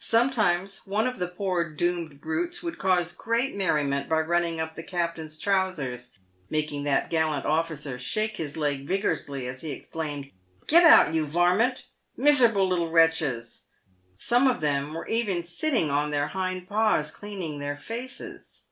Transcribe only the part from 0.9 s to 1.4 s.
of the